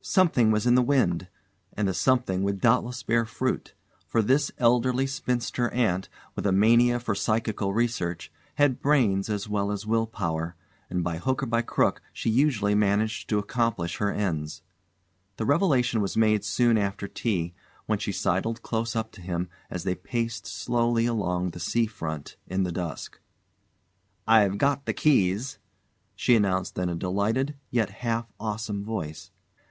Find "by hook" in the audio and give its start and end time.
11.02-11.42